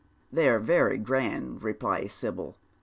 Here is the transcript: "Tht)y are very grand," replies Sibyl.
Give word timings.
"Tht)y 0.33 0.47
are 0.47 0.57
very 0.59 0.97
grand," 0.97 1.61
replies 1.61 2.11
Sibyl. 2.11 2.57